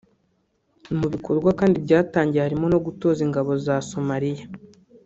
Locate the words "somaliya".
3.89-4.45